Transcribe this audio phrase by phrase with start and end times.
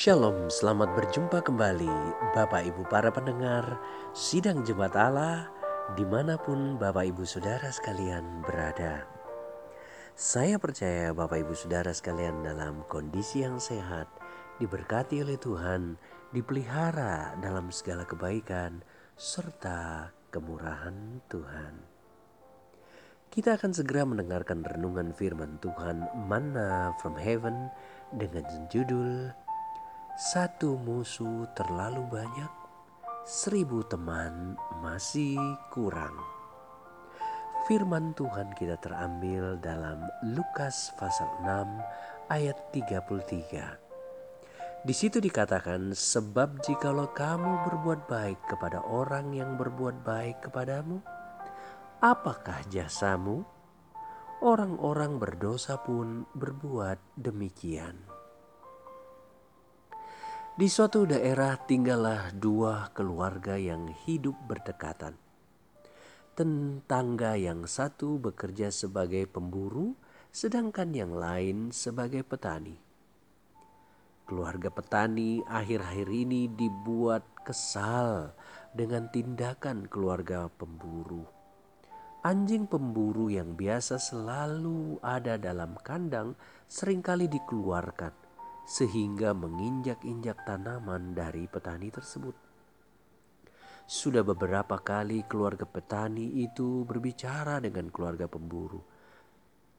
[0.00, 1.92] Shalom, selamat berjumpa kembali
[2.32, 3.76] Bapak Ibu para pendengar
[4.16, 5.52] Sidang Jemaat Allah
[5.92, 9.04] di mana pun Bapak Ibu Saudara sekalian berada.
[10.16, 14.08] Saya percaya Bapak Ibu Saudara sekalian dalam kondisi yang sehat,
[14.56, 16.00] diberkati oleh Tuhan,
[16.32, 18.80] dipelihara dalam segala kebaikan,
[19.20, 21.76] serta kemurahan Tuhan.
[23.28, 27.68] Kita akan segera mendengarkan renungan firman Tuhan Manna from Heaven
[28.16, 29.28] dengan judul
[30.20, 32.52] satu musuh terlalu banyak,
[33.24, 34.52] seribu teman
[34.84, 35.40] masih
[35.72, 36.12] kurang.
[37.64, 40.04] Firman Tuhan kita terambil dalam
[40.36, 41.72] Lukas pasal 6
[42.28, 44.84] ayat 33.
[44.84, 51.00] Di situ dikatakan, sebab jikalau kamu berbuat baik kepada orang yang berbuat baik kepadamu,
[52.04, 53.40] apakah jasamu?
[54.44, 58.09] Orang-orang berdosa pun berbuat demikian.
[60.60, 65.16] Di suatu daerah tinggallah dua keluarga yang hidup berdekatan.
[66.36, 69.96] Tetangga yang satu bekerja sebagai pemburu,
[70.28, 72.76] sedangkan yang lain sebagai petani.
[74.28, 78.36] Keluarga petani akhir-akhir ini dibuat kesal
[78.76, 81.24] dengan tindakan keluarga pemburu.
[82.20, 86.36] Anjing pemburu yang biasa selalu ada dalam kandang
[86.68, 88.19] sering kali dikeluarkan
[88.70, 92.38] sehingga menginjak-injak tanaman dari petani tersebut.
[93.90, 98.78] Sudah beberapa kali keluarga petani itu berbicara dengan keluarga pemburu,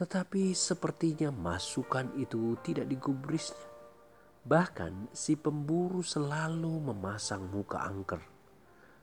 [0.00, 3.68] tetapi sepertinya masukan itu tidak digubrisnya.
[4.48, 8.24] Bahkan si pemburu selalu memasang muka angker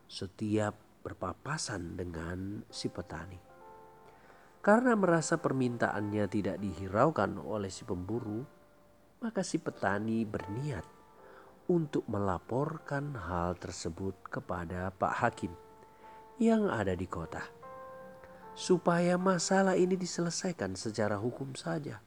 [0.10, 0.74] setiap
[1.06, 3.38] berpapasan dengan si petani.
[4.66, 8.42] Karena merasa permintaannya tidak dihiraukan oleh si pemburu,
[9.24, 10.84] maka si petani berniat
[11.66, 15.54] untuk melaporkan hal tersebut kepada Pak Hakim
[16.38, 17.42] yang ada di kota,
[18.54, 22.04] supaya masalah ini diselesaikan secara hukum saja.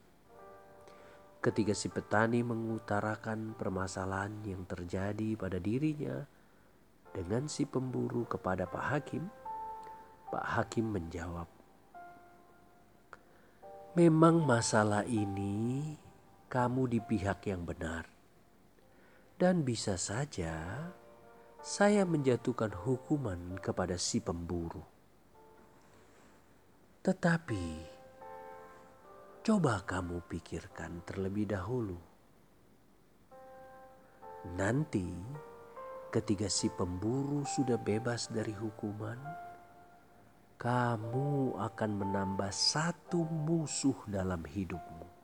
[1.39, 6.27] Ketika si petani mengutarakan permasalahan yang terjadi pada dirinya
[7.15, 9.27] dengan si pemburu kepada Pak Hakim,
[10.29, 11.49] Pak Hakim menjawab,
[13.97, 15.97] "Memang masalah ini
[16.49, 18.09] kamu di pihak yang benar.
[19.39, 20.81] Dan bisa saja
[21.63, 24.83] saya menjatuhkan hukuman kepada si pemburu.
[27.05, 27.67] Tetapi
[29.45, 32.01] coba kamu pikirkan terlebih dahulu.
[34.57, 35.07] Nanti
[36.09, 39.21] ketika si pemburu sudah bebas dari hukuman,
[40.57, 45.18] kamu akan menambah satu musuh dalam hidupmu.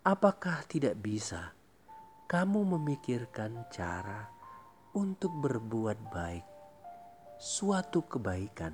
[0.00, 1.52] Apakah tidak bisa
[2.24, 4.32] kamu memikirkan cara
[4.96, 6.46] untuk berbuat baik,
[7.36, 8.72] suatu kebaikan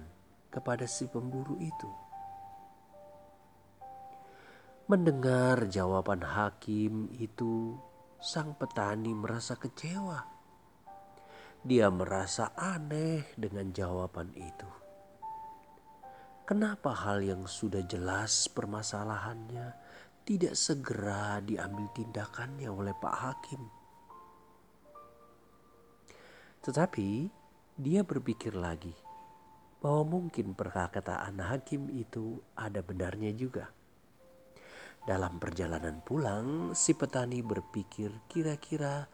[0.55, 1.91] kepada si pemburu itu?
[4.87, 7.75] Mendengar jawaban hakim itu,
[8.23, 10.23] sang petani merasa kecewa.
[11.67, 14.71] Dia merasa aneh dengan jawaban itu.
[16.47, 19.75] Kenapa hal yang sudah jelas permasalahannya
[20.27, 23.63] tidak segera diambil tindakannya oleh Pak Hakim.
[26.67, 27.31] Tetapi
[27.79, 28.91] dia berpikir lagi
[29.79, 33.71] bahwa mungkin perkataan hakim itu ada benarnya juga.
[35.07, 39.07] Dalam perjalanan pulang, si petani berpikir kira-kira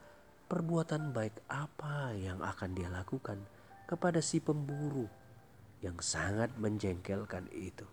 [0.49, 3.37] perbuatan baik apa yang akan dia lakukan
[3.85, 5.05] kepada si pemburu
[5.85, 7.85] yang sangat menjengkelkan itu.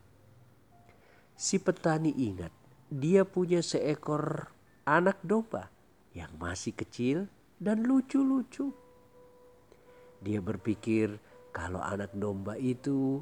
[1.36, 2.59] Si petani ingat
[2.90, 4.50] dia punya seekor
[4.82, 5.70] anak domba
[6.18, 7.30] yang masih kecil
[7.62, 8.74] dan lucu-lucu.
[10.26, 11.22] Dia berpikir
[11.54, 13.22] kalau anak domba itu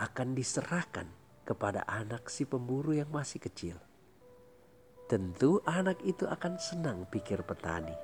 [0.00, 1.06] akan diserahkan
[1.44, 3.76] kepada anak si pemburu yang masih kecil.
[5.04, 7.94] Tentu anak itu akan senang pikir petani.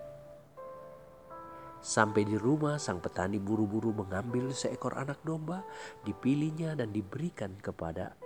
[1.81, 5.65] Sampai di rumah sang petani buru-buru mengambil seekor anak domba,
[6.05, 8.21] dipilihnya dan diberikan kepada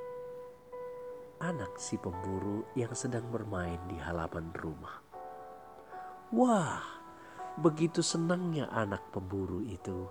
[1.43, 5.03] anak si pemburu yang sedang bermain di halaman rumah.
[6.31, 6.83] Wah,
[7.59, 10.07] begitu senangnya anak pemburu itu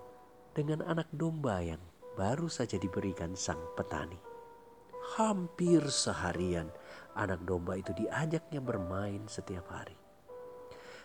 [0.51, 1.79] dengan anak domba yang
[2.19, 4.19] baru saja diberikan sang petani.
[5.19, 6.71] Hampir seharian
[7.15, 9.95] anak domba itu diajaknya bermain setiap hari.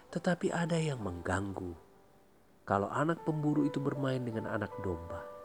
[0.08, 1.74] Tetapi ada yang mengganggu
[2.64, 5.37] kalau anak pemburu itu bermain dengan anak domba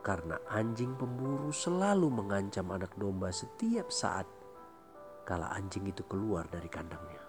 [0.00, 4.24] karena anjing pemburu selalu mengancam anak domba setiap saat
[5.28, 7.22] kala anjing itu keluar dari kandangnya.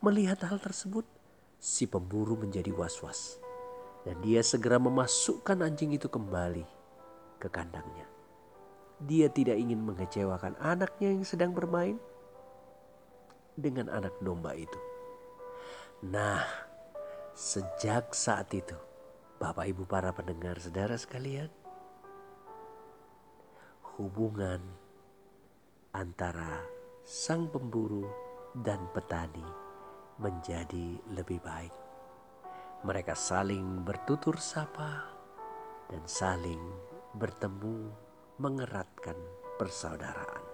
[0.00, 1.04] Melihat hal tersebut,
[1.60, 3.40] si pemburu menjadi was-was
[4.04, 6.64] dan dia segera memasukkan anjing itu kembali
[7.36, 8.08] ke kandangnya.
[9.00, 11.96] Dia tidak ingin mengecewakan anaknya yang sedang bermain
[13.56, 14.76] dengan anak domba itu.
[16.04, 16.44] Nah,
[17.36, 18.76] sejak saat itu,
[19.40, 21.48] Bapak Ibu para pendengar saudara sekalian,
[23.96, 24.60] hubungan
[25.96, 26.60] antara
[27.08, 28.04] sang pemburu
[28.52, 29.48] dan petani
[30.20, 31.72] menjadi lebih baik.
[32.84, 35.08] Mereka saling bertutur sapa
[35.88, 36.60] dan saling
[37.16, 37.88] bertemu
[38.36, 39.16] mengeratkan
[39.56, 40.44] persaudaraan.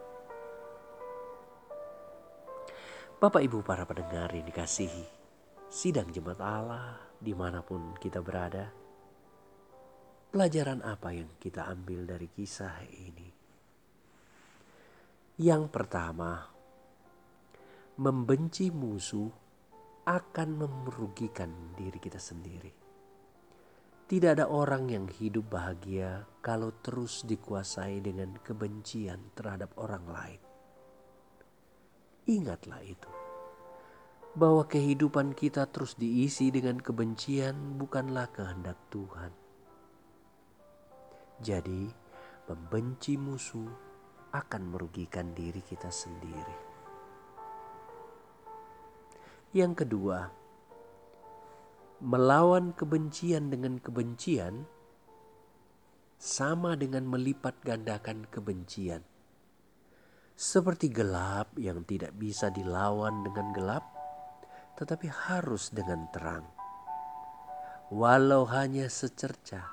[3.18, 5.25] Bapak Ibu para pendengar yang dikasihi,
[5.76, 8.72] sidang jemaat Allah di mana pun kita berada,
[10.32, 13.28] pelajaran apa yang kita ambil dari kisah ini?
[15.36, 16.48] Yang pertama,
[18.00, 19.28] membenci musuh
[20.08, 22.72] akan merugikan diri kita sendiri.
[24.08, 30.40] Tidak ada orang yang hidup bahagia kalau terus dikuasai dengan kebencian terhadap orang lain.
[32.32, 33.15] Ingatlah itu,
[34.36, 39.32] bahwa kehidupan kita terus diisi dengan kebencian bukanlah kehendak Tuhan.
[41.40, 41.88] Jadi,
[42.44, 43.72] membenci musuh
[44.36, 46.56] akan merugikan diri kita sendiri.
[49.56, 50.28] Yang kedua,
[52.04, 54.68] melawan kebencian dengan kebencian
[56.20, 59.00] sama dengan melipat gandakan kebencian.
[60.36, 63.95] Seperti gelap yang tidak bisa dilawan dengan gelap,
[64.76, 66.44] tetapi harus dengan terang.
[67.88, 69.64] Walau hanya secerca,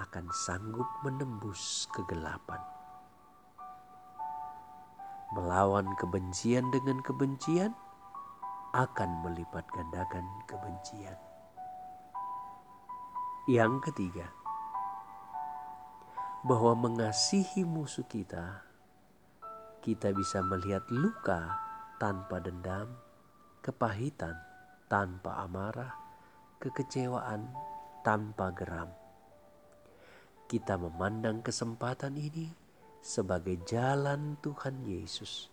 [0.00, 2.62] akan sanggup menembus kegelapan.
[5.36, 7.76] Melawan kebencian dengan kebencian
[8.72, 11.18] akan melipat gandakan kebencian.
[13.50, 14.30] Yang ketiga,
[16.46, 18.64] bahwa mengasihi musuh kita,
[19.84, 21.60] kita bisa melihat luka
[22.00, 22.88] tanpa dendam,
[23.70, 24.34] kepahitan
[24.90, 25.94] tanpa amarah,
[26.58, 27.46] kekecewaan
[28.02, 28.90] tanpa geram.
[30.50, 32.50] Kita memandang kesempatan ini
[32.98, 35.46] sebagai jalan Tuhan Yesus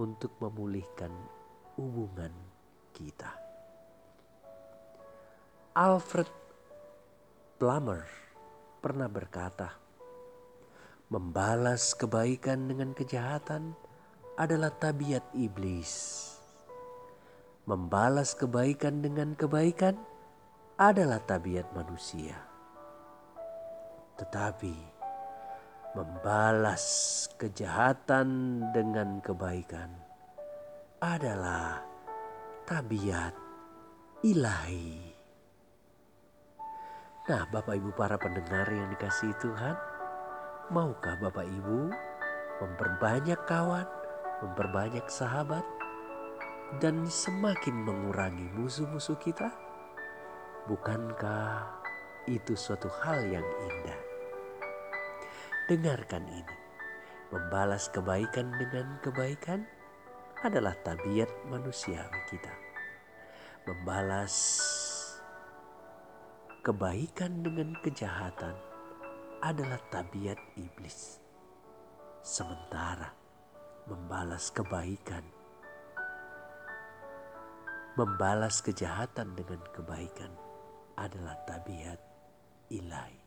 [0.00, 1.12] untuk memulihkan
[1.76, 2.32] hubungan
[2.96, 3.36] kita.
[5.76, 6.32] Alfred
[7.60, 8.08] Plummer
[8.80, 9.76] pernah berkata,
[11.12, 13.76] "Membalas kebaikan dengan kejahatan
[14.40, 16.31] adalah tabiat iblis.
[17.62, 19.94] Membalas kebaikan dengan kebaikan
[20.74, 22.34] adalah tabiat manusia.
[24.18, 24.74] Tetapi
[25.94, 26.82] membalas
[27.38, 29.94] kejahatan dengan kebaikan
[30.98, 31.86] adalah
[32.66, 33.30] tabiat
[34.26, 35.14] ilahi.
[37.30, 39.78] Nah, Bapak Ibu para pendengar yang dikasihi Tuhan,
[40.74, 41.94] maukah Bapak Ibu
[42.58, 43.86] memperbanyak kawan,
[44.42, 45.62] memperbanyak sahabat,
[46.80, 49.52] dan semakin mengurangi musuh-musuh kita?
[50.70, 51.68] Bukankah
[52.30, 54.00] itu suatu hal yang indah?
[55.68, 56.56] Dengarkan ini,
[57.34, 59.66] membalas kebaikan dengan kebaikan
[60.40, 62.54] adalah tabiat manusiawi kita.
[63.62, 64.34] Membalas
[66.66, 68.54] kebaikan dengan kejahatan
[69.42, 71.18] adalah tabiat iblis.
[72.22, 73.10] Sementara
[73.90, 75.26] membalas kebaikan,
[77.92, 80.32] membalas kejahatan dengan kebaikan
[80.96, 82.00] adalah tabiat
[82.72, 83.20] ilahi.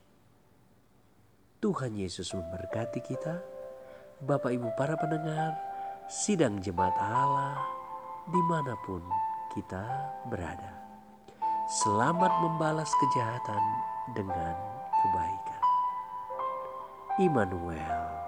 [1.62, 3.42] Tuhan Yesus memberkati kita,
[4.26, 5.54] Bapak Ibu para pendengar,
[6.10, 7.58] sidang jemaat Allah
[8.30, 9.02] di mana pun
[9.54, 9.86] kita
[10.30, 10.74] berada.
[11.66, 13.64] Selamat membalas kejahatan
[14.14, 14.54] dengan
[15.02, 15.64] kebaikan.
[17.22, 18.25] Immanuel